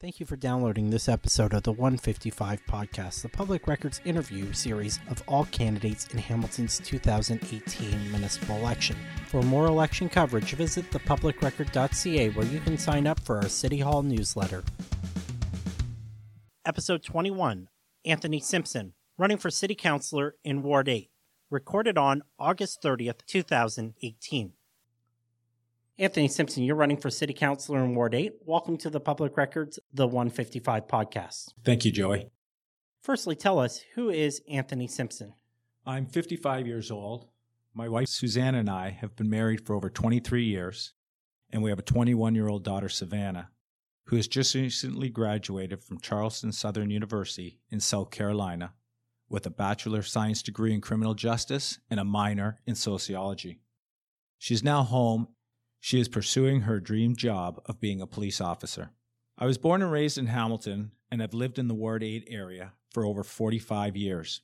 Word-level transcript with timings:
Thank 0.00 0.20
you 0.20 0.26
for 0.26 0.36
downloading 0.36 0.90
this 0.90 1.08
episode 1.08 1.52
of 1.52 1.64
the 1.64 1.72
155 1.72 2.64
podcast, 2.66 3.22
the 3.22 3.28
public 3.28 3.66
records 3.66 4.00
interview 4.04 4.52
series 4.52 5.00
of 5.10 5.20
all 5.26 5.46
candidates 5.46 6.06
in 6.12 6.18
Hamilton's 6.18 6.78
2018 6.84 8.12
municipal 8.12 8.54
election. 8.58 8.94
For 9.26 9.42
more 9.42 9.66
election 9.66 10.08
coverage, 10.08 10.52
visit 10.52 10.88
thepublicrecord.ca 10.92 12.28
where 12.30 12.46
you 12.46 12.60
can 12.60 12.78
sign 12.78 13.08
up 13.08 13.18
for 13.18 13.38
our 13.38 13.48
City 13.48 13.80
Hall 13.80 14.04
newsletter. 14.04 14.62
Episode 16.64 17.02
21 17.02 17.66
Anthony 18.04 18.38
Simpson, 18.38 18.92
running 19.16 19.36
for 19.36 19.50
City 19.50 19.74
Councilor 19.74 20.36
in 20.44 20.62
Ward 20.62 20.88
8, 20.88 21.10
recorded 21.50 21.98
on 21.98 22.22
August 22.38 22.80
30th, 22.84 23.26
2018. 23.26 24.52
Anthony 26.00 26.28
Simpson, 26.28 26.62
you're 26.62 26.76
running 26.76 26.96
for 26.96 27.10
City 27.10 27.32
Councilor 27.32 27.84
in 27.84 27.92
Ward 27.96 28.14
8. 28.14 28.34
Welcome 28.46 28.76
to 28.78 28.90
the 28.90 29.00
Public 29.00 29.36
Records, 29.36 29.80
the 29.92 30.06
155 30.06 30.86
podcast. 30.86 31.48
Thank 31.64 31.84
you, 31.84 31.90
Joey. 31.90 32.30
Firstly, 33.02 33.34
tell 33.34 33.58
us 33.58 33.82
who 33.96 34.08
is 34.08 34.40
Anthony 34.48 34.86
Simpson? 34.86 35.34
I'm 35.84 36.06
55 36.06 36.68
years 36.68 36.92
old. 36.92 37.26
My 37.74 37.88
wife, 37.88 38.06
Suzanne, 38.06 38.54
and 38.54 38.70
I 38.70 38.90
have 38.90 39.16
been 39.16 39.28
married 39.28 39.66
for 39.66 39.74
over 39.74 39.90
23 39.90 40.44
years, 40.44 40.92
and 41.50 41.64
we 41.64 41.70
have 41.70 41.80
a 41.80 41.82
21 41.82 42.36
year 42.36 42.46
old 42.46 42.62
daughter, 42.62 42.88
Savannah, 42.88 43.50
who 44.04 44.14
has 44.14 44.28
just 44.28 44.54
recently 44.54 45.08
graduated 45.08 45.82
from 45.82 45.98
Charleston 45.98 46.52
Southern 46.52 46.90
University 46.90 47.58
in 47.70 47.80
South 47.80 48.12
Carolina 48.12 48.72
with 49.28 49.46
a 49.46 49.50
Bachelor 49.50 49.98
of 49.98 50.06
Science 50.06 50.42
degree 50.42 50.72
in 50.72 50.80
criminal 50.80 51.14
justice 51.14 51.80
and 51.90 51.98
a 51.98 52.04
minor 52.04 52.60
in 52.66 52.76
sociology. 52.76 53.58
She's 54.38 54.62
now 54.62 54.84
home 54.84 55.26
she 55.80 56.00
is 56.00 56.08
pursuing 56.08 56.62
her 56.62 56.80
dream 56.80 57.16
job 57.16 57.60
of 57.66 57.80
being 57.80 58.00
a 58.00 58.06
police 58.06 58.40
officer. 58.40 58.90
I 59.36 59.46
was 59.46 59.58
born 59.58 59.82
and 59.82 59.92
raised 59.92 60.18
in 60.18 60.26
Hamilton 60.26 60.92
and 61.10 61.20
have 61.20 61.34
lived 61.34 61.58
in 61.58 61.68
the 61.68 61.74
Ward 61.74 62.02
8 62.02 62.26
area 62.28 62.72
for 62.90 63.04
over 63.04 63.22
45 63.22 63.96
years. 63.96 64.42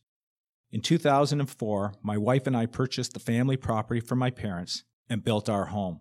In 0.70 0.80
2004, 0.80 1.94
my 2.02 2.16
wife 2.16 2.46
and 2.46 2.56
I 2.56 2.66
purchased 2.66 3.14
the 3.14 3.20
family 3.20 3.56
property 3.56 4.00
from 4.00 4.18
my 4.18 4.30
parents 4.30 4.84
and 5.08 5.24
built 5.24 5.48
our 5.48 5.66
home. 5.66 6.00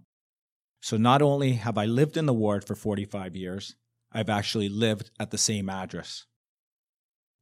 So 0.81 0.97
not 0.97 1.21
only 1.21 1.53
have 1.53 1.77
I 1.77 1.86
lived 1.86 2.17
in 2.17 2.25
the 2.25 2.33
ward 2.33 2.65
for 2.65 2.75
45 2.75 3.36
years, 3.36 3.75
I've 4.11 4.30
actually 4.30 4.69
lived 4.69 5.11
at 5.19 5.31
the 5.31 5.38
same 5.38 5.69
address. 5.69 6.25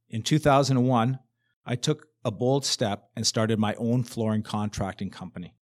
In 0.08 0.22
2001, 0.22 1.18
I 1.64 1.74
took 1.74 2.06
a 2.24 2.30
bold 2.30 2.64
step 2.64 3.10
and 3.16 3.26
started 3.26 3.58
my 3.58 3.74
own 3.74 4.04
flooring 4.04 4.42
contracting 4.42 5.10
company. 5.10 5.54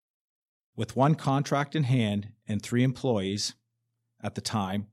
With 0.80 0.96
one 0.96 1.14
contract 1.14 1.76
in 1.76 1.82
hand 1.82 2.30
and 2.48 2.62
three 2.62 2.82
employees 2.82 3.52
at 4.22 4.34
the 4.34 4.40
time, 4.40 4.86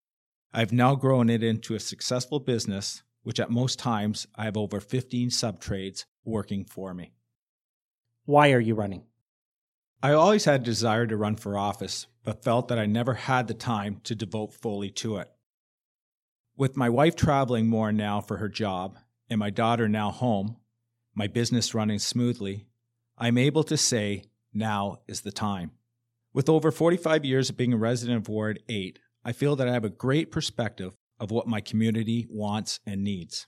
I've 0.51 0.73
now 0.73 0.95
grown 0.95 1.29
it 1.29 1.41
into 1.41 1.75
a 1.75 1.79
successful 1.79 2.41
business, 2.41 3.03
which 3.23 3.39
at 3.39 3.49
most 3.49 3.79
times 3.79 4.27
I 4.35 4.43
have 4.43 4.57
over 4.57 4.81
15 4.81 5.29
sub 5.29 5.61
trades 5.61 6.05
working 6.25 6.65
for 6.65 6.93
me. 6.93 7.13
Why 8.25 8.51
are 8.51 8.59
you 8.59 8.75
running? 8.75 9.03
I 10.03 10.11
always 10.11 10.43
had 10.43 10.59
a 10.59 10.65
desire 10.65 11.07
to 11.07 11.15
run 11.15 11.37
for 11.37 11.57
office, 11.57 12.07
but 12.21 12.43
felt 12.43 12.67
that 12.67 12.77
I 12.77 12.85
never 12.85 13.13
had 13.13 13.47
the 13.47 13.53
time 13.53 14.01
to 14.03 14.13
devote 14.13 14.53
fully 14.53 14.89
to 14.89 15.19
it. 15.19 15.31
With 16.57 16.75
my 16.75 16.89
wife 16.89 17.15
traveling 17.15 17.69
more 17.69 17.93
now 17.93 18.19
for 18.19 18.35
her 18.39 18.49
job 18.49 18.99
and 19.29 19.39
my 19.39 19.51
daughter 19.51 19.87
now 19.87 20.11
home, 20.11 20.57
my 21.15 21.27
business 21.27 21.73
running 21.73 21.99
smoothly, 21.99 22.67
I'm 23.17 23.37
able 23.37 23.63
to 23.63 23.77
say 23.77 24.25
now 24.53 24.97
is 25.07 25.21
the 25.21 25.31
time. 25.31 25.71
With 26.33 26.49
over 26.49 26.71
45 26.71 27.25
years 27.25 27.49
of 27.49 27.57
being 27.57 27.73
a 27.73 27.77
resident 27.77 28.17
of 28.17 28.29
Ward 28.29 28.61
8, 28.69 28.99
I 29.23 29.31
feel 29.31 29.55
that 29.55 29.67
I 29.67 29.73
have 29.73 29.85
a 29.85 29.89
great 29.89 30.31
perspective 30.31 30.95
of 31.19 31.31
what 31.31 31.47
my 31.47 31.61
community 31.61 32.27
wants 32.29 32.79
and 32.85 33.03
needs. 33.03 33.47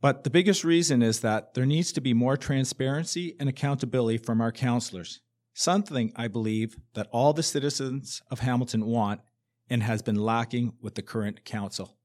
But 0.00 0.24
the 0.24 0.30
biggest 0.30 0.64
reason 0.64 1.02
is 1.02 1.20
that 1.20 1.54
there 1.54 1.66
needs 1.66 1.92
to 1.92 2.00
be 2.00 2.14
more 2.14 2.36
transparency 2.36 3.36
and 3.38 3.48
accountability 3.48 4.18
from 4.18 4.40
our 4.40 4.52
councilors, 4.52 5.20
something 5.52 6.12
I 6.16 6.28
believe 6.28 6.76
that 6.94 7.08
all 7.10 7.32
the 7.32 7.42
citizens 7.42 8.22
of 8.30 8.40
Hamilton 8.40 8.86
want 8.86 9.20
and 9.68 9.82
has 9.82 10.02
been 10.02 10.16
lacking 10.16 10.74
with 10.80 10.94
the 10.94 11.02
current 11.02 11.44
council. 11.44 11.96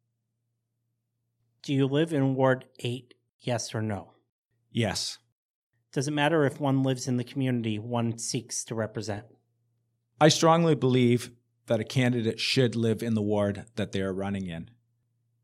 Do 1.63 1.73
you 1.73 1.87
live 1.87 2.13
in 2.13 2.35
Ward 2.35 2.65
8, 2.79 3.13
yes 3.39 3.73
or 3.73 3.81
no? 3.81 4.11
Yes. 4.71 5.17
Does 5.93 6.07
it 6.07 6.11
matter 6.11 6.45
if 6.45 6.59
one 6.59 6.83
lives 6.83 7.07
in 7.07 7.17
the 7.17 7.23
community 7.23 7.79
one 7.79 8.17
seeks 8.17 8.63
to 8.65 8.75
represent? 8.75 9.25
I 10.19 10.29
strongly 10.29 10.75
believe 10.75 11.31
that 11.67 11.79
a 11.79 11.83
candidate 11.83 12.39
should 12.39 12.75
live 12.75 13.03
in 13.03 13.15
the 13.15 13.21
ward 13.21 13.65
that 13.75 13.91
they 13.91 14.01
are 14.01 14.13
running 14.13 14.47
in. 14.47 14.69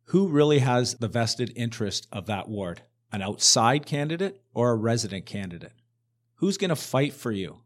Who 0.06 0.28
really 0.28 0.60
has 0.60 0.96
the 0.96 1.08
vested 1.08 1.52
interest 1.56 2.08
of 2.12 2.26
that 2.28 2.48
ward? 2.48 2.84
An 3.12 3.22
outside 3.22 3.86
candidate 3.86 4.42
or 4.54 4.72
a 4.72 4.76
resident 4.76 5.26
candidate? 5.26 5.74
Who's 6.36 6.58
going 6.58 6.70
to 6.70 6.76
fight 6.76 7.14
for 7.14 7.32
you? 7.32 7.62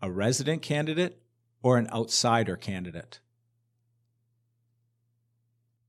A 0.00 0.10
resident 0.10 0.62
candidate 0.62 1.22
or 1.62 1.78
an 1.78 1.88
outsider 1.92 2.56
candidate? 2.56 3.20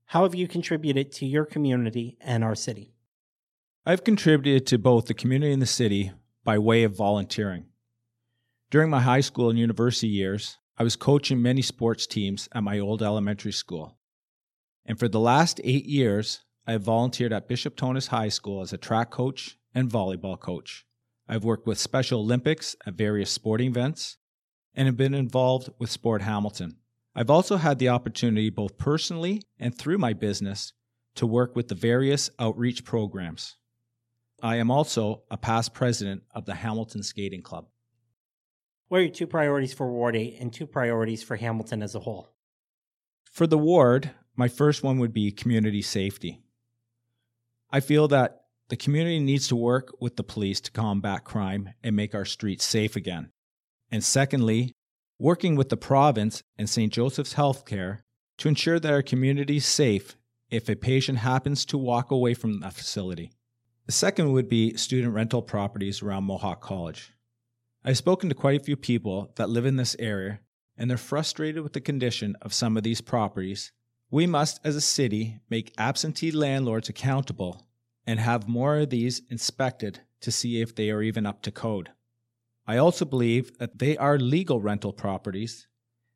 How 0.06 0.22
have 0.22 0.34
you 0.34 0.46
contributed 0.46 1.10
to 1.12 1.26
your 1.26 1.44
community 1.44 2.16
and 2.20 2.44
our 2.44 2.54
city? 2.54 2.94
I've 3.84 4.04
contributed 4.04 4.66
to 4.68 4.78
both 4.78 5.06
the 5.06 5.14
community 5.14 5.52
and 5.52 5.60
the 5.60 5.66
city 5.66 6.12
by 6.44 6.58
way 6.58 6.84
of 6.84 6.96
volunteering. 6.96 7.66
During 8.74 8.90
my 8.90 9.02
high 9.02 9.20
school 9.20 9.50
and 9.50 9.56
university 9.56 10.08
years, 10.08 10.58
I 10.76 10.82
was 10.82 10.96
coaching 10.96 11.40
many 11.40 11.62
sports 11.62 12.08
teams 12.08 12.48
at 12.50 12.64
my 12.64 12.80
old 12.80 13.04
elementary 13.04 13.52
school. 13.52 14.00
And 14.84 14.98
for 14.98 15.06
the 15.06 15.20
last 15.20 15.60
eight 15.62 15.84
years, 15.84 16.40
I 16.66 16.72
have 16.72 16.82
volunteered 16.82 17.32
at 17.32 17.46
Bishop 17.46 17.76
Tonnos 17.76 18.08
High 18.08 18.30
School 18.30 18.62
as 18.62 18.72
a 18.72 18.76
track 18.76 19.12
coach 19.12 19.58
and 19.76 19.88
volleyball 19.88 20.40
coach. 20.40 20.84
I've 21.28 21.44
worked 21.44 21.68
with 21.68 21.78
Special 21.78 22.22
Olympics 22.22 22.74
at 22.84 22.94
various 22.94 23.30
sporting 23.30 23.68
events 23.68 24.16
and 24.74 24.86
have 24.86 24.96
been 24.96 25.14
involved 25.14 25.70
with 25.78 25.88
Sport 25.88 26.22
Hamilton. 26.22 26.78
I've 27.14 27.30
also 27.30 27.58
had 27.58 27.78
the 27.78 27.90
opportunity, 27.90 28.50
both 28.50 28.76
personally 28.76 29.42
and 29.56 29.78
through 29.78 29.98
my 29.98 30.14
business, 30.14 30.72
to 31.14 31.28
work 31.28 31.54
with 31.54 31.68
the 31.68 31.76
various 31.76 32.28
outreach 32.40 32.84
programs. 32.84 33.54
I 34.42 34.56
am 34.56 34.72
also 34.72 35.22
a 35.30 35.36
past 35.36 35.74
president 35.74 36.24
of 36.34 36.44
the 36.44 36.54
Hamilton 36.54 37.04
Skating 37.04 37.42
Club. 37.42 37.66
What 38.88 38.98
are 38.98 39.04
your 39.04 39.12
two 39.12 39.26
priorities 39.26 39.72
for 39.72 39.90
Ward 39.90 40.14
8 40.14 40.36
and 40.40 40.52
two 40.52 40.66
priorities 40.66 41.22
for 41.22 41.36
Hamilton 41.36 41.82
as 41.82 41.94
a 41.94 42.00
whole? 42.00 42.28
For 43.24 43.46
the 43.46 43.58
ward, 43.58 44.10
my 44.36 44.48
first 44.48 44.82
one 44.82 44.98
would 44.98 45.12
be 45.12 45.32
community 45.32 45.82
safety. 45.82 46.42
I 47.70 47.80
feel 47.80 48.08
that 48.08 48.42
the 48.68 48.76
community 48.76 49.20
needs 49.20 49.48
to 49.48 49.56
work 49.56 49.94
with 50.00 50.16
the 50.16 50.22
police 50.22 50.60
to 50.62 50.70
combat 50.70 51.24
crime 51.24 51.70
and 51.82 51.96
make 51.96 52.14
our 52.14 52.24
streets 52.24 52.64
safe 52.64 52.94
again. 52.94 53.30
And 53.90 54.04
secondly, 54.04 54.74
working 55.18 55.56
with 55.56 55.68
the 55.68 55.76
province 55.76 56.42
and 56.58 56.68
St. 56.68 56.92
Joseph's 56.92 57.34
Healthcare 57.34 58.00
to 58.38 58.48
ensure 58.48 58.78
that 58.80 58.92
our 58.92 59.02
community 59.02 59.56
is 59.56 59.66
safe 59.66 60.16
if 60.50 60.68
a 60.68 60.76
patient 60.76 61.18
happens 61.18 61.64
to 61.66 61.78
walk 61.78 62.10
away 62.10 62.34
from 62.34 62.60
the 62.60 62.70
facility. 62.70 63.32
The 63.86 63.92
second 63.92 64.32
would 64.32 64.48
be 64.48 64.76
student 64.76 65.14
rental 65.14 65.42
properties 65.42 66.02
around 66.02 66.24
Mohawk 66.24 66.60
College. 66.60 67.12
I've 67.86 67.98
spoken 67.98 68.30
to 68.30 68.34
quite 68.34 68.58
a 68.58 68.64
few 68.64 68.76
people 68.76 69.30
that 69.36 69.50
live 69.50 69.66
in 69.66 69.76
this 69.76 69.94
area, 69.98 70.40
and 70.78 70.88
they're 70.88 70.96
frustrated 70.96 71.62
with 71.62 71.74
the 71.74 71.82
condition 71.82 72.34
of 72.40 72.54
some 72.54 72.78
of 72.78 72.82
these 72.82 73.02
properties. 73.02 73.72
We 74.10 74.26
must, 74.26 74.58
as 74.64 74.74
a 74.74 74.80
city, 74.80 75.40
make 75.50 75.74
absentee 75.76 76.30
landlords 76.30 76.88
accountable 76.88 77.66
and 78.06 78.18
have 78.18 78.48
more 78.48 78.78
of 78.78 78.88
these 78.88 79.20
inspected 79.28 80.00
to 80.20 80.32
see 80.32 80.62
if 80.62 80.74
they 80.74 80.90
are 80.90 81.02
even 81.02 81.26
up 81.26 81.42
to 81.42 81.50
code. 81.50 81.90
I 82.66 82.78
also 82.78 83.04
believe 83.04 83.58
that 83.58 83.78
they 83.78 83.98
are 83.98 84.18
legal 84.18 84.62
rental 84.62 84.94
properties, 84.94 85.66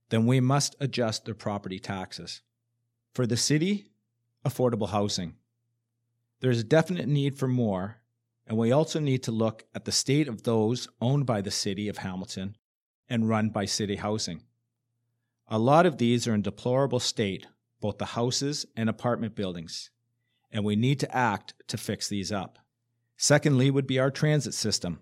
then 0.09 0.25
we 0.25 0.41
must 0.41 0.75
adjust 0.81 1.27
their 1.27 1.35
property 1.35 1.79
taxes. 1.79 2.41
For 3.13 3.27
the 3.27 3.37
city, 3.37 3.91
affordable 4.43 4.89
housing. 4.89 5.35
There 6.41 6.51
is 6.51 6.61
a 6.61 6.65
definite 6.65 7.09
need 7.09 7.37
for 7.37 7.47
more, 7.47 7.99
and 8.49 8.57
we 8.57 8.73
also 8.73 8.99
need 8.99 9.23
to 9.25 9.31
look 9.31 9.65
at 9.75 9.85
the 9.85 9.93
state 9.93 10.27
of 10.27 10.43
those 10.43 10.89
owned 11.03 11.27
by 11.27 11.43
the 11.43 11.51
City 11.51 11.87
of 11.87 11.99
Hamilton 11.99 12.57
and 13.07 13.29
run 13.29 13.51
by 13.51 13.67
City 13.67 13.97
Housing. 13.97 14.43
A 15.49 15.59
lot 15.59 15.85
of 15.85 15.99
these 15.99 16.27
are 16.27 16.35
in 16.35 16.41
deplorable 16.41 16.99
state, 16.99 17.47
both 17.81 17.99
the 17.99 18.07
houses 18.07 18.65
and 18.75 18.89
apartment 18.89 19.35
buildings, 19.35 19.91
and 20.51 20.65
we 20.65 20.77
need 20.77 20.99
to 21.01 21.15
act 21.15 21.55
to 21.69 21.77
fix 21.77 22.09
these 22.09 22.33
up. 22.33 22.59
Secondly, 23.19 23.71
would 23.71 23.87
be 23.87 23.99
our 23.99 24.11
transit 24.11 24.55
system. 24.55 25.01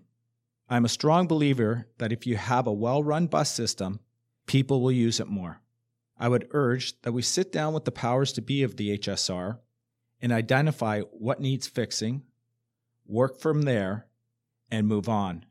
I'm 0.69 0.83
a 0.83 0.89
strong 0.89 1.27
believer 1.27 1.87
that 1.99 2.11
if 2.11 2.27
you 2.27 2.35
have 2.35 2.67
a 2.67 2.73
well 2.73 3.01
run 3.01 3.27
bus 3.27 3.53
system, 3.53 4.01
people 4.45 4.81
will 4.81 4.91
use 4.91 5.21
it 5.21 5.27
more. 5.27 5.61
I 6.19 6.27
would 6.27 6.49
urge 6.51 6.99
that 7.03 7.13
we 7.13 7.21
sit 7.21 7.53
down 7.53 7.73
with 7.73 7.85
the 7.85 7.91
powers 7.91 8.33
to 8.33 8.41
be 8.41 8.63
of 8.63 8.75
the 8.75 8.97
HSR 8.97 9.59
and 10.21 10.33
identify 10.33 11.01
what 11.01 11.39
needs 11.39 11.67
fixing 11.67 12.23
work 13.07 13.39
from 13.39 13.63
there, 13.63 14.07
and 14.69 14.87
move 14.87 15.07
on. 15.07 15.45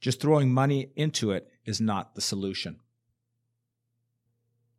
Just 0.00 0.20
throwing 0.20 0.52
money 0.52 0.92
into 0.96 1.30
it 1.30 1.48
is 1.64 1.80
not 1.80 2.14
the 2.14 2.20
solution. 2.20 2.80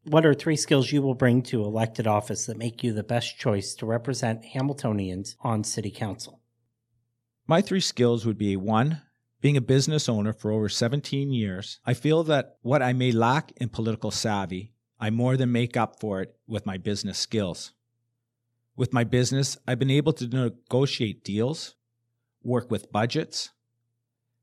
What 0.03 0.25
are 0.25 0.33
three 0.33 0.55
skills 0.55 0.91
you 0.91 1.01
will 1.01 1.13
bring 1.13 1.43
to 1.43 1.63
elected 1.63 2.07
office 2.07 2.47
that 2.47 2.57
make 2.57 2.83
you 2.83 2.91
the 2.91 3.03
best 3.03 3.37
choice 3.37 3.75
to 3.75 3.85
represent 3.85 4.43
Hamiltonians 4.55 5.35
on 5.41 5.63
City 5.63 5.91
Council? 5.91 6.41
My 7.45 7.61
three 7.61 7.81
skills 7.81 8.25
would 8.25 8.37
be 8.37 8.55
one, 8.55 9.01
being 9.41 9.57
a 9.57 9.61
business 9.61 10.07
owner 10.07 10.33
for 10.33 10.51
over 10.51 10.69
17 10.69 11.31
years, 11.31 11.79
I 11.83 11.95
feel 11.95 12.23
that 12.25 12.57
what 12.61 12.83
I 12.83 12.93
may 12.93 13.11
lack 13.11 13.51
in 13.57 13.69
political 13.69 14.11
savvy, 14.11 14.73
I 14.99 15.09
more 15.09 15.35
than 15.35 15.51
make 15.51 15.75
up 15.75 15.99
for 15.99 16.21
it 16.21 16.35
with 16.47 16.67
my 16.67 16.77
business 16.77 17.17
skills. 17.17 17.73
With 18.81 18.93
my 18.93 19.03
business, 19.03 19.59
I've 19.67 19.77
been 19.77 19.91
able 19.91 20.11
to 20.13 20.27
negotiate 20.27 21.23
deals, 21.23 21.75
work 22.41 22.71
with 22.71 22.91
budgets, 22.91 23.51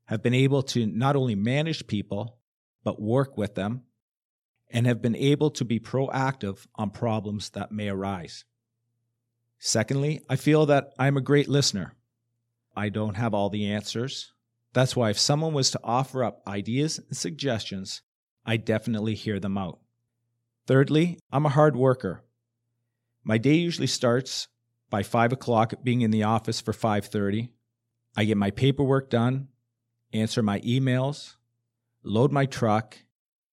have 0.05 0.23
been 0.23 0.33
able 0.33 0.63
to 0.63 0.85
not 0.85 1.17
only 1.17 1.35
manage 1.35 1.87
people, 1.87 2.37
but 2.85 3.01
work 3.01 3.37
with 3.37 3.55
them, 3.55 3.81
and 4.69 4.87
have 4.87 5.01
been 5.01 5.17
able 5.17 5.49
to 5.49 5.65
be 5.65 5.77
proactive 5.77 6.67
on 6.75 6.89
problems 6.89 7.49
that 7.49 7.73
may 7.73 7.89
arise. 7.89 8.45
Secondly, 9.57 10.21
I 10.29 10.37
feel 10.37 10.65
that 10.67 10.93
I'm 10.97 11.17
a 11.17 11.21
great 11.29 11.49
listener. 11.49 11.95
I 12.77 12.87
don't 12.87 13.17
have 13.17 13.33
all 13.33 13.49
the 13.49 13.69
answers. 13.69 14.31
That's 14.71 14.95
why 14.95 15.09
if 15.09 15.19
someone 15.19 15.51
was 15.51 15.69
to 15.71 15.81
offer 15.83 16.23
up 16.23 16.43
ideas 16.47 16.97
and 16.97 17.17
suggestions, 17.17 18.03
I 18.45 18.55
definitely 18.55 19.15
hear 19.15 19.41
them 19.41 19.57
out. 19.57 19.79
Thirdly, 20.65 21.19
I'm 21.29 21.45
a 21.45 21.49
hard 21.49 21.75
worker. 21.75 22.23
My 23.23 23.37
day 23.37 23.55
usually 23.55 23.87
starts 23.87 24.47
by 24.89 25.03
five 25.03 25.31
o'clock 25.31 25.73
being 25.83 26.01
in 26.01 26.11
the 26.11 26.23
office 26.23 26.61
for 26.61 26.73
5.30. 26.73 27.49
I 28.17 28.25
get 28.25 28.37
my 28.37 28.51
paperwork 28.51 29.09
done, 29.09 29.49
answer 30.13 30.41
my 30.41 30.59
emails, 30.61 31.35
load 32.03 32.31
my 32.31 32.45
truck, 32.45 32.97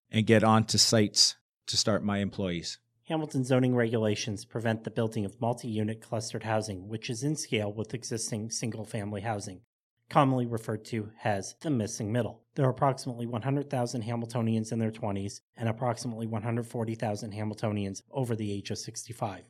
and 0.09 0.25
get 0.25 0.43
on 0.43 0.65
to 0.65 0.77
sites 0.77 1.35
to 1.67 1.77
start 1.77 2.03
my 2.03 2.19
employees. 2.19 2.79
Hamilton 3.03 3.43
zoning 3.43 3.75
regulations 3.75 4.45
prevent 4.45 4.83
the 4.83 4.91
building 4.91 5.25
of 5.25 5.39
multi 5.39 5.67
unit 5.67 6.01
clustered 6.01 6.43
housing, 6.43 6.87
which 6.87 7.09
is 7.09 7.23
in 7.23 7.35
scale 7.35 7.71
with 7.71 7.93
existing 7.93 8.49
single 8.49 8.83
family 8.83 9.21
housing 9.21 9.61
commonly 10.09 10.45
referred 10.45 10.85
to 10.85 11.09
as 11.23 11.55
the 11.61 11.69
missing 11.69 12.11
middle. 12.11 12.41
There 12.55 12.65
are 12.65 12.71
approximately 12.71 13.25
100,000 13.25 14.03
Hamiltonians 14.03 14.71
in 14.71 14.79
their 14.79 14.91
20s 14.91 15.41
and 15.55 15.67
approximately 15.69 16.27
140,000 16.27 17.33
Hamiltonians 17.33 18.01
over 18.11 18.35
the 18.35 18.51
age 18.51 18.71
of 18.71 18.77
65. 18.77 19.43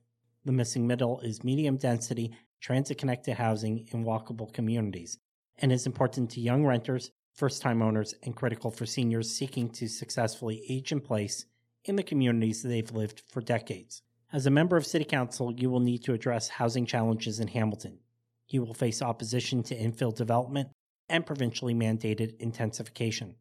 The 0.48 0.54
missing 0.54 0.88
middle 0.88 1.20
is 1.20 1.44
medium 1.44 1.76
density, 1.76 2.32
transit 2.62 2.98
connected 2.98 3.36
housing 3.36 3.86
in 3.92 4.06
walkable 4.06 4.54
communities 4.54 5.18
and 5.58 5.74
is 5.74 5.86
important 5.86 6.30
to 6.32 6.40
young 6.40 6.66
renters, 6.66 7.12
first 7.34 7.62
time 7.62 7.82
owners, 7.82 8.16
and 8.24 8.34
critical 8.34 8.72
for 8.72 8.86
seniors 8.86 9.30
seeking 9.30 9.70
to 9.72 9.90
successfully 9.90 10.64
age 10.70 10.94
in 10.94 11.02
place 11.02 11.44
in 11.84 11.98
the 11.98 12.02
communities 12.02 12.64
they've 12.64 12.94
lived 12.94 13.24
for 13.30 13.42
decades. 13.42 14.04
As 14.32 14.46
a 14.46 14.50
member 14.50 14.78
of 14.78 14.86
City 14.86 15.04
Council, 15.04 15.52
you 15.52 15.70
will 15.70 15.82
need 15.82 16.06
to 16.06 16.14
address 16.14 16.48
housing 16.48 16.86
challenges 16.86 17.42
in 17.42 17.50
Hamilton. 17.50 18.00
You 18.48 18.64
will 18.64 18.74
face 18.74 19.02
opposition 19.02 19.64
to 19.64 19.78
infill 19.78 20.16
development 20.16 20.70
and 21.10 21.26
provincially 21.26 21.74
mandated 21.74 22.40
intensification. 22.40 23.36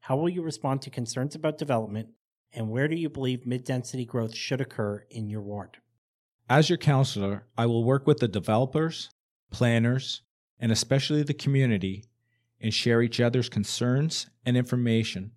How 0.00 0.16
will 0.16 0.30
you 0.30 0.40
respond 0.40 0.80
to 0.82 0.90
concerns 0.90 1.34
about 1.34 1.58
development, 1.58 2.14
and 2.50 2.70
where 2.70 2.88
do 2.88 2.96
you 2.96 3.10
believe 3.10 3.44
mid 3.44 3.64
density 3.64 4.06
growth 4.06 4.34
should 4.34 4.62
occur 4.62 5.04
in 5.10 5.28
your 5.28 5.42
ward? 5.42 5.76
As 6.50 6.68
your 6.68 6.76
counselor, 6.76 7.46
I 7.56 7.64
will 7.64 7.84
work 7.84 8.06
with 8.06 8.18
the 8.18 8.28
developers, 8.28 9.08
planners, 9.50 10.20
and 10.58 10.70
especially 10.70 11.22
the 11.22 11.32
community 11.32 12.04
and 12.60 12.74
share 12.74 13.00
each 13.00 13.20
other's 13.20 13.48
concerns 13.48 14.26
and 14.44 14.54
information 14.54 15.32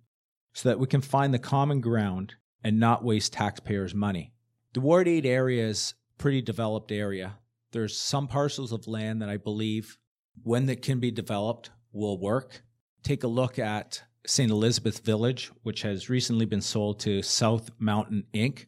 so 0.52 0.68
that 0.68 0.78
we 0.78 0.86
can 0.86 1.00
find 1.00 1.32
the 1.32 1.38
common 1.38 1.80
ground 1.80 2.34
and 2.62 2.78
not 2.78 3.02
waste 3.02 3.32
taxpayers' 3.32 3.94
money. 3.94 4.34
The 4.74 4.80
Ward 4.80 5.08
8 5.08 5.24
area 5.24 5.66
is 5.66 5.94
a 6.14 6.22
pretty 6.22 6.42
developed 6.42 6.92
area 6.92 7.38
there's 7.74 7.98
some 7.98 8.28
parcels 8.28 8.70
of 8.70 8.86
land 8.86 9.20
that 9.20 9.28
I 9.28 9.36
believe, 9.36 9.98
when 10.44 10.66
that 10.66 10.80
can 10.80 11.00
be 11.00 11.10
developed, 11.10 11.70
will 11.92 12.18
work. 12.18 12.62
Take 13.02 13.24
a 13.24 13.28
look 13.28 13.58
at 13.58 14.04
St. 14.24 14.50
Elizabeth 14.50 15.04
Village, 15.04 15.50
which 15.64 15.82
has 15.82 16.08
recently 16.08 16.46
been 16.46 16.60
sold 16.60 17.00
to 17.00 17.20
South 17.20 17.70
Mountain 17.80 18.26
Inc. 18.32 18.66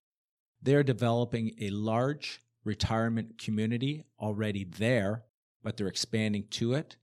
They're 0.66 0.82
developing 0.82 1.52
a 1.60 1.70
large 1.70 2.42
retirement 2.64 3.38
community 3.38 4.04
already 4.18 4.64
there, 4.64 5.22
but 5.62 5.76
they're 5.76 5.86
expanding 5.86 6.48
to 6.50 6.72
it. 6.72 6.96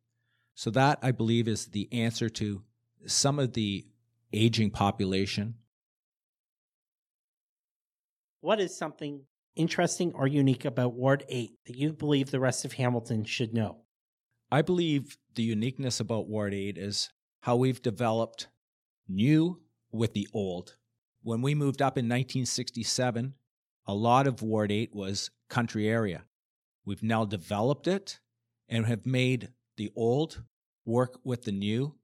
So, 0.53 0.69
that 0.71 0.99
I 1.01 1.11
believe 1.11 1.47
is 1.47 1.67
the 1.67 1.87
answer 1.93 2.27
to 2.27 2.61
some 3.05 3.39
of 3.39 3.53
the 3.53 3.87
aging 4.33 4.71
population. 4.71 5.55
What 8.41 8.59
is 8.59 8.75
something 8.75 9.21
interesting 9.55 10.11
or 10.13 10.27
unique 10.27 10.65
about 10.65 10.95
Ward 10.95 11.23
8 11.29 11.51
that 11.65 11.77
you 11.77 11.93
believe 11.93 12.31
the 12.31 12.41
rest 12.41 12.65
of 12.65 12.73
Hamilton 12.73 13.23
should 13.23 13.53
know? 13.53 13.77
I 14.51 14.61
believe 14.61 15.17
the 15.35 15.43
uniqueness 15.43 16.01
about 16.01 16.27
Ward 16.27 16.53
8 16.53 16.77
is 16.77 17.11
how 17.39 17.55
we've 17.55 17.81
developed 17.81 18.49
new 19.07 19.61
with 19.89 20.11
the 20.11 20.27
old. 20.33 20.75
When 21.21 21.41
we 21.41 21.55
moved 21.55 21.81
up 21.81 21.97
in 21.97 22.07
1967, 22.07 23.35
a 23.85 23.93
lot 23.93 24.27
of 24.27 24.41
Ward 24.41 24.71
8 24.71 24.93
was 24.93 25.31
country 25.49 25.87
area. 25.87 26.23
We've 26.85 27.03
now 27.03 27.25
developed 27.25 27.87
it 27.87 28.19
and 28.69 28.85
have 28.85 29.05
made 29.05 29.49
the 29.77 29.91
old 29.95 30.43
work 30.85 31.19
with 31.23 31.43
the 31.43 31.51
new. 31.51 31.95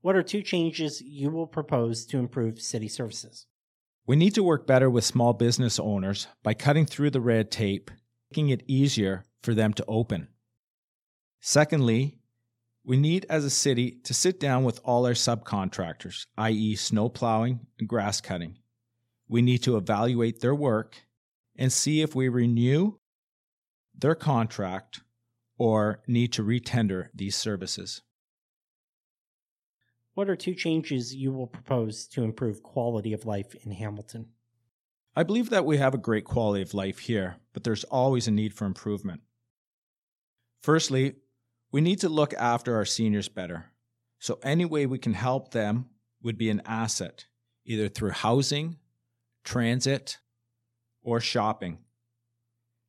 What 0.00 0.16
are 0.16 0.22
two 0.22 0.42
changes 0.42 1.00
you 1.00 1.30
will 1.30 1.46
propose 1.46 2.06
to 2.06 2.18
improve 2.18 2.60
city 2.60 2.88
services? 2.88 3.46
We 4.06 4.16
need 4.16 4.34
to 4.34 4.44
work 4.44 4.66
better 4.66 4.88
with 4.88 5.04
small 5.04 5.32
business 5.32 5.80
owners 5.80 6.28
by 6.42 6.54
cutting 6.54 6.86
through 6.86 7.10
the 7.10 7.20
red 7.20 7.50
tape, 7.50 7.90
making 8.30 8.50
it 8.50 8.62
easier 8.68 9.24
for 9.42 9.52
them 9.52 9.72
to 9.74 9.84
open. 9.88 10.28
Secondly, 11.40 12.18
we 12.84 12.96
need 12.96 13.26
as 13.28 13.44
a 13.44 13.50
city 13.50 13.98
to 14.04 14.14
sit 14.14 14.38
down 14.38 14.62
with 14.62 14.80
all 14.84 15.06
our 15.06 15.12
subcontractors, 15.12 16.26
i.e., 16.38 16.76
snow 16.76 17.08
plowing 17.08 17.66
and 17.80 17.88
grass 17.88 18.20
cutting. 18.20 18.58
We 19.28 19.42
need 19.42 19.62
to 19.64 19.76
evaluate 19.76 20.40
their 20.40 20.54
work 20.54 20.96
and 21.56 21.72
see 21.72 22.02
if 22.02 22.14
we 22.14 22.28
renew 22.28 22.98
their 23.94 24.14
contract 24.14 25.00
or 25.58 26.02
need 26.06 26.32
to 26.34 26.44
retender 26.44 27.08
these 27.14 27.34
services. 27.34 28.02
What 30.14 30.30
are 30.30 30.36
two 30.36 30.54
changes 30.54 31.14
you 31.14 31.32
will 31.32 31.46
propose 31.46 32.06
to 32.08 32.22
improve 32.22 32.62
quality 32.62 33.12
of 33.12 33.26
life 33.26 33.54
in 33.64 33.72
Hamilton? 33.72 34.28
I 35.14 35.22
believe 35.22 35.50
that 35.50 35.64
we 35.64 35.78
have 35.78 35.94
a 35.94 35.98
great 35.98 36.24
quality 36.24 36.62
of 36.62 36.74
life 36.74 37.00
here, 37.00 37.36
but 37.52 37.64
there's 37.64 37.84
always 37.84 38.28
a 38.28 38.30
need 38.30 38.54
for 38.54 38.66
improvement. 38.66 39.22
Firstly, 40.62 41.14
we 41.72 41.80
need 41.80 42.00
to 42.00 42.08
look 42.08 42.34
after 42.34 42.76
our 42.76 42.84
seniors 42.84 43.28
better. 43.28 43.66
So, 44.18 44.38
any 44.42 44.64
way 44.64 44.86
we 44.86 44.98
can 44.98 45.14
help 45.14 45.50
them 45.50 45.90
would 46.22 46.38
be 46.38 46.48
an 46.48 46.62
asset, 46.64 47.26
either 47.64 47.88
through 47.88 48.10
housing, 48.10 48.78
transit, 49.46 50.18
or 51.02 51.20
shopping. 51.20 51.78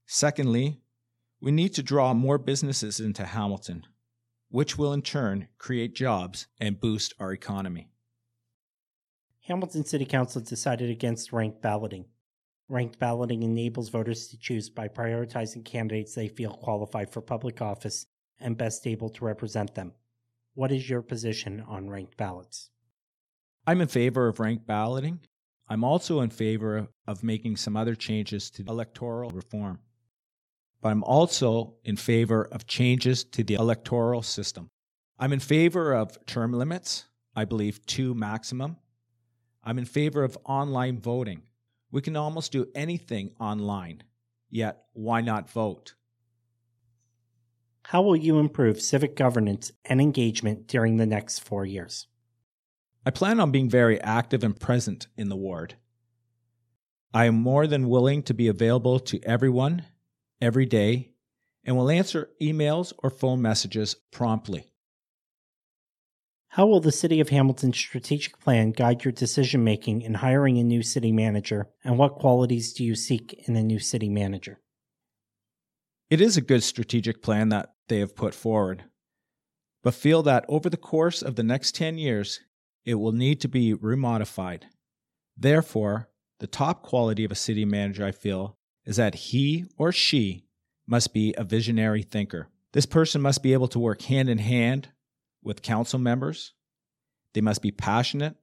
Secondly, 0.05 0.81
we 1.39 1.51
need 1.51 1.73
to 1.75 1.83
draw 1.83 2.13
more 2.13 2.37
businesses 2.37 2.99
into 2.99 3.25
Hamilton 3.25 3.85
which 4.49 4.77
will 4.77 4.93
in 4.93 5.01
turn 5.01 5.47
create 5.57 5.95
jobs 5.95 6.47
and 6.59 6.79
boost 6.79 7.13
our 7.19 7.33
economy. 7.33 7.89
Hamilton 9.41 9.85
City 9.85 10.05
Council 10.05 10.41
decided 10.41 10.89
against 10.89 11.31
ranked 11.31 11.61
balloting. 11.61 12.05
Ranked 12.69 12.99
balloting 12.99 13.43
enables 13.43 13.89
voters 13.89 14.27
to 14.27 14.37
choose 14.37 14.69
by 14.69 14.89
prioritizing 14.89 15.63
candidates 15.63 16.15
they 16.15 16.27
feel 16.27 16.51
qualified 16.51 17.09
for 17.09 17.21
public 17.21 17.61
office 17.61 18.07
and 18.39 18.57
best 18.57 18.85
able 18.85 19.09
to 19.09 19.25
represent 19.25 19.73
them. 19.75 19.93
What 20.53 20.71
is 20.71 20.89
your 20.89 21.01
position 21.01 21.63
on 21.65 21.89
ranked 21.89 22.17
ballots? 22.17 22.69
I'm 23.65 23.81
in 23.81 23.87
favor 23.87 24.27
of 24.27 24.39
ranked 24.39 24.67
balloting. 24.67 25.19
I'm 25.69 25.83
also 25.83 26.21
in 26.21 26.29
favor 26.29 26.87
of 27.05 27.23
making 27.23 27.57
some 27.57 27.75
other 27.75 27.95
changes 27.95 28.49
to 28.51 28.63
electoral 28.67 29.29
reform 29.31 29.79
but 30.81 30.89
I'm 30.89 31.03
also 31.03 31.75
in 31.83 31.95
favor 31.95 32.47
of 32.51 32.67
changes 32.67 33.23
to 33.25 33.43
the 33.43 33.55
electoral 33.55 34.21
system. 34.21 34.69
I'm 35.19 35.33
in 35.33 35.39
favor 35.39 35.93
of 35.93 36.23
term 36.25 36.53
limits, 36.53 37.05
I 37.35 37.45
believe 37.45 37.85
two 37.85 38.13
maximum. 38.13 38.77
I'm 39.63 39.79
in 39.79 39.85
favor 39.85 40.23
of 40.23 40.37
online 40.45 40.99
voting. 40.99 41.43
We 41.91 42.01
can 42.01 42.15
almost 42.15 42.51
do 42.51 42.67
anything 42.75 43.31
online, 43.39 44.03
yet 44.49 44.83
why 44.93 45.21
not 45.21 45.49
vote? 45.49 45.95
How 47.83 48.01
will 48.01 48.15
you 48.15 48.37
improve 48.37 48.81
civic 48.81 49.15
governance 49.15 49.71
and 49.85 50.01
engagement 50.01 50.67
during 50.67 50.97
the 50.97 51.05
next 51.05 51.39
four 51.39 51.65
years? 51.65 52.07
I 53.07 53.09
plan 53.09 53.39
on 53.39 53.51
being 53.51 53.69
very 53.69 54.01
active 54.01 54.43
and 54.43 54.59
present 54.59 55.07
in 55.15 55.29
the 55.29 55.37
ward. 55.37 55.75
I 57.13 57.23
am 57.23 57.35
more 57.35 57.65
than 57.65 57.87
willing 57.87 58.21
to 58.23 58.33
be 58.33 58.49
available 58.49 58.99
to 58.99 59.23
everyone 59.23 59.85
every 60.41 60.65
day 60.65 61.13
and 61.63 61.77
will 61.77 61.89
answer 61.89 62.31
emails 62.41 62.91
or 63.01 63.09
phone 63.09 63.41
messages 63.41 63.95
promptly. 64.11 64.73
How 66.49 66.67
will 66.67 66.81
the 66.81 66.91
City 66.91 67.21
of 67.21 67.29
Hamilton's 67.29 67.77
strategic 67.77 68.41
plan 68.41 68.71
guide 68.71 69.05
your 69.05 69.13
decision 69.13 69.63
making 69.63 70.01
in 70.01 70.15
hiring 70.15 70.57
a 70.57 70.63
new 70.65 70.83
city 70.83 71.13
manager, 71.13 71.69
and 71.85 71.97
what 71.97 72.15
qualities 72.15 72.73
do 72.73 72.83
you 72.83 72.93
seek 72.93 73.41
in 73.47 73.55
a 73.55 73.63
new 73.63 73.79
city 73.79 74.09
manager? 74.09 74.59
It 76.09 76.19
is 76.19 76.35
a 76.35 76.41
good 76.41 76.61
strategic 76.61 77.21
plan 77.21 77.47
that 77.49 77.69
they 77.87 77.99
have 77.99 78.17
put 78.17 78.35
forward, 78.35 78.83
but 79.81 79.93
feel 79.93 80.23
that 80.23 80.43
over 80.49 80.69
the 80.69 80.75
course 80.75 81.21
of 81.21 81.37
the 81.37 81.43
next 81.43 81.73
10 81.73 81.97
years, 81.97 82.41
it 82.87 82.95
will 82.95 83.11
need 83.11 83.41
to 83.41 83.49
be 83.49 83.73
remodified. 83.75 84.63
Therefore, 85.35 86.09
the 86.39 86.47
top 86.47 86.83
quality 86.83 87.25
of 87.25 87.31
a 87.31 87.35
city 87.35 87.65
manager, 87.65 88.05
I 88.05 88.11
feel, 88.13 88.57
is 88.85 88.95
that 88.95 89.13
he 89.13 89.65
or 89.77 89.91
she 89.91 90.45
must 90.87 91.13
be 91.13 91.35
a 91.37 91.43
visionary 91.43 92.01
thinker. 92.01 92.47
This 92.71 92.85
person 92.85 93.21
must 93.21 93.43
be 93.43 93.51
able 93.51 93.67
to 93.69 93.79
work 93.79 94.03
hand 94.03 94.29
in 94.29 94.37
hand 94.37 94.89
with 95.43 95.61
council 95.61 95.99
members. 95.99 96.53
They 97.33 97.41
must 97.41 97.61
be 97.61 97.71
passionate, 97.71 98.37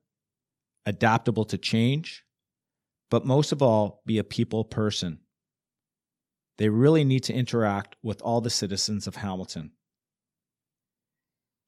adaptable 0.85 1.47
to 1.47 1.57
change, 1.57 2.25
but 3.11 3.25
most 3.25 3.51
of 3.51 3.63
all, 3.63 4.03
be 4.05 4.19
a 4.19 4.25
people 4.25 4.65
person. 4.65 5.21
They 6.59 6.69
really 6.69 7.03
need 7.03 7.25
to 7.25 7.33
interact 7.33 7.97
with 8.03 8.21
all 8.21 8.43
the 8.43 8.51
citizens 8.51 9.07
of 9.07 9.17
Hamilton. 9.17 9.73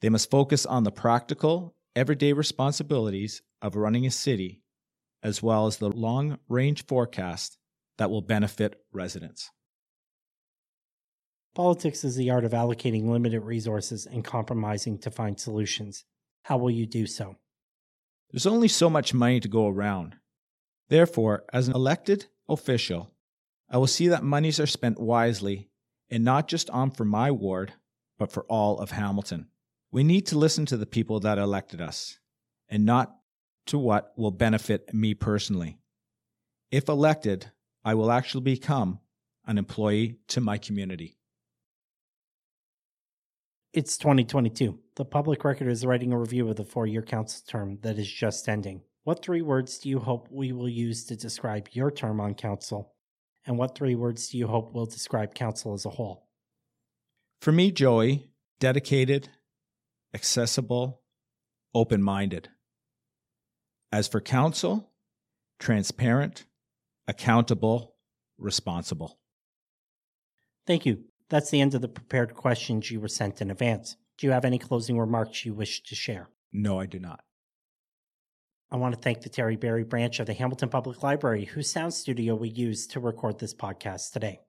They 0.03 0.11
must 0.11 0.31
focus 0.31 0.67
on 0.67 0.85
the 0.85 0.93
practical, 0.93 1.76
everyday 1.97 2.35
responsibilities 2.35 3.43
of 3.63 3.75
running 3.75 4.07
a 4.07 4.11
city, 4.11 4.61
as 5.23 5.43
well 5.43 5.67
as 5.67 5.79
the 5.79 5.89
long 5.89 6.39
range 6.49 6.85
forecast 6.87 7.59
that 7.97 8.11
will 8.11 8.21
benefit 8.21 8.79
residents. 8.93 9.51
Politics 11.55 12.05
is 12.05 12.17
the 12.17 12.31
art 12.31 12.45
of 12.45 12.53
allocating 12.53 13.09
limited 13.09 13.41
resources 13.41 14.05
and 14.05 14.23
compromising 14.23 14.99
to 14.99 15.11
find 15.11 15.41
solutions. 15.41 16.05
How 16.43 16.59
will 16.59 16.71
you 16.71 16.85
do 16.85 17.07
so? 17.07 17.37
There's 18.31 18.47
only 18.47 18.69
so 18.69 18.91
much 18.91 19.15
money 19.15 19.41
to 19.41 19.49
go 19.49 19.67
around. 19.67 20.17
Therefore, 20.89 21.45
as 21.55 21.67
an 21.67 21.75
elected 21.75 22.27
official, 22.47 23.11
I 23.71 23.79
will 23.79 23.87
see 23.87 24.09
that 24.09 24.23
monies 24.23 24.61
are 24.61 24.67
spent 24.67 25.01
wisely 25.01 25.71
and 26.11 26.23
not 26.23 26.47
just 26.47 26.69
on 26.71 26.91
for 26.91 27.07
my 27.07 27.31
ward, 27.31 27.73
but 28.19 28.31
for 28.31 28.45
all 28.45 28.79
of 28.79 28.91
Hamilton. 28.91 29.49
We 29.91 30.05
need 30.05 30.27
to 30.27 30.39
listen 30.39 30.67
to 30.67 30.77
the 30.77 30.87
people 30.87 31.21
that 31.21 31.39
elected 31.39 31.81
us 31.81 32.19
and 32.69 32.85
not 32.85 33.15
to 33.67 33.79
what 33.79 34.13
will 34.17 34.31
benefit 34.31 34.93
me 34.93 35.15
personally. 35.15 35.79
If 36.71 36.89
elected, 36.89 37.51
I 37.85 37.95
will 37.95 38.11
actually 38.11 38.43
become 38.43 39.01
an 39.47 39.59
employee 39.59 40.19
to 40.29 40.41
my 40.41 40.59
community. 40.59 41.17
It's 43.73 43.99
2022. 43.99 44.79
The 44.97 45.05
public 45.05 45.45
record 45.45 45.69
is 45.69 45.85
writing 45.85 46.13
a 46.13 46.19
review 46.19 46.49
of 46.49 46.57
the 46.57 46.65
four 46.65 46.87
year 46.87 47.03
council 47.03 47.43
term 47.47 47.79
that 47.83 47.99
is 47.99 48.11
just 48.11 48.49
ending. 48.49 48.81
What 49.05 49.23
three 49.23 49.43
words 49.43 49.79
do 49.79 49.89
you 49.89 50.01
hope 50.01 50.29
we 50.31 50.53
will 50.53 50.69
use 50.69 51.05
to 51.05 51.17
describe 51.17 51.69
your 51.73 51.91
term 51.91 52.21
on 52.21 52.35
council? 52.35 52.95
And 53.47 53.57
what 53.57 53.77
three 53.77 53.95
words 53.95 54.31
do 54.31 54.39
you 54.39 54.49
hope 54.49 54.73
will 54.73 54.87
describe 54.87 55.35
council 55.35 55.75
as 55.75 55.85
a 55.85 55.91
whole? 55.91 56.27
For 57.41 57.53
me, 57.53 57.71
Joey, 57.71 58.31
dedicated, 58.59 59.29
accessible, 60.17 61.03
open 61.75 62.03
minded. 62.03 62.49
As 63.93 64.09
for 64.09 64.19
council, 64.19 64.91
transparent, 65.61 66.47
accountable, 67.07 67.97
responsible. 68.39 69.19
Thank 70.67 70.87
you. 70.87 71.05
That's 71.29 71.51
the 71.51 71.61
end 71.61 71.75
of 71.75 71.83
the 71.83 71.89
prepared 71.89 72.35
questions 72.35 72.91
you 72.91 72.99
were 72.99 73.09
sent 73.09 73.43
in 73.43 73.51
advance. 73.51 73.97
Do 74.17 74.27
you 74.27 74.33
have 74.33 74.47
any 74.47 74.59
closing 74.59 74.99
remarks 74.99 75.45
you 75.45 75.53
wish 75.53 75.83
to 75.83 75.95
share? 75.95 76.31
No, 76.51 76.81
I 76.81 76.87
do 76.87 76.99
not. 76.99 77.21
I 78.71 78.77
want 78.77 78.95
to 78.95 79.01
thank 79.01 79.21
the 79.21 79.29
Terryberry 79.29 79.87
branch 79.87 80.19
of 80.19 80.27
the 80.27 80.33
Hamilton 80.33 80.71
Public 80.71 81.03
Library, 81.03 81.45
whose 81.45 81.71
sound 81.71 81.93
studio 81.93 82.35
we 82.35 82.49
used 82.49 82.91
to 82.93 83.01
record 83.01 83.39
this 83.39 83.53
podcast 83.53 84.13
today. 84.13 84.41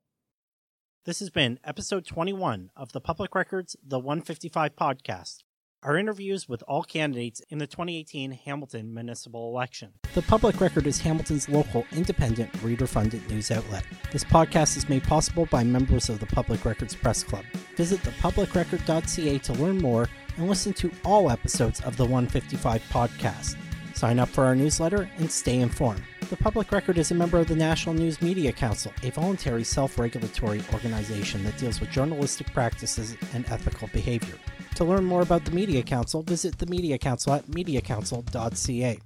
This 1.04 1.20
has 1.20 1.30
been 1.30 1.60
episode 1.66 2.06
21 2.06 2.70
of 2.76 2.94
the 2.94 3.02
Public 3.02 3.36
Records 3.36 3.76
The 3.86 4.00
155 4.00 4.78
podcast. 4.78 5.44
Our 5.84 5.96
interviews 5.96 6.50
with 6.50 6.64
all 6.68 6.82
candidates 6.82 7.40
in 7.50 7.60
the 7.60 7.68
2018 7.68 8.32
Hamilton 8.32 8.96
municipal 8.96 9.52
election. 9.52 9.94
The 10.16 10.24
Public 10.24 10.60
Record 10.60 10.88
is 10.88 11.00
Hamilton's 11.00 11.48
local, 11.48 11.86
independent, 11.92 12.50
reader 12.64 12.88
funded 12.88 13.30
news 13.30 13.52
outlet. 13.52 13.84
This 14.12 14.24
podcast 14.24 14.76
is 14.76 14.90
made 14.90 15.04
possible 15.04 15.46
by 15.46 15.64
members 15.64 16.10
of 16.10 16.20
the 16.20 16.26
Public 16.26 16.66
Records 16.66 16.96
Press 16.96 17.24
Club. 17.24 17.46
Visit 17.76 18.02
thepublicrecord.ca 18.02 19.38
to 19.38 19.54
learn 19.54 19.78
more 19.78 20.10
and 20.38 20.50
listen 20.50 20.74
to 20.74 20.92
all 21.06 21.30
episodes 21.30 21.80
of 21.82 21.96
the 21.96 22.06
155 22.06 22.82
podcast. 22.90 23.56
Sign 23.94 24.18
up 24.18 24.30
for 24.30 24.46
our 24.46 24.56
newsletter 24.56 25.08
and 25.20 25.32
stay 25.32 25.60
informed. 25.60 26.02
The 26.32 26.38
Public 26.38 26.72
Record 26.72 26.98
is 26.98 27.12
a 27.12 27.16
member 27.16 27.38
of 27.38 27.48
the 27.48 27.56
National 27.56 27.94
News 27.94 28.20
Media 28.20 28.52
Council, 28.52 28.92
a 29.04 29.12
voluntary 29.12 29.64
self 29.64 30.00
regulatory 30.00 30.64
organization 30.74 31.44
that 31.44 31.58
deals 31.58 31.80
with 31.80 31.92
journalistic 31.92 32.52
practices 32.52 33.16
and 33.36 33.46
ethical 33.50 33.90
behavior. 33.94 34.36
To 34.78 34.86
learn 34.86 35.06
more 35.06 35.24
about 35.24 35.44
the 35.44 35.50
Media 35.50 35.82
Council, 35.82 36.22
visit 36.22 36.60
the 36.60 36.68
Media 36.68 37.00
Council 37.00 37.34
at 37.34 37.48
mediacouncil.ca. 37.48 39.00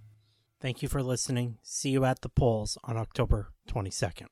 Thank 0.60 0.82
you 0.82 0.90
for 0.90 1.02
listening. 1.02 1.60
See 1.64 1.92
you 1.92 2.04
at 2.04 2.20
the 2.20 2.28
polls 2.28 2.78
on 2.84 2.98
October 2.98 3.54
22nd. 3.70 4.28